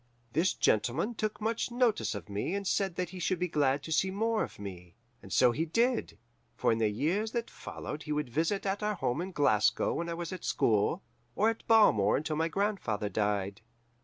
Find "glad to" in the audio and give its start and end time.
3.47-3.91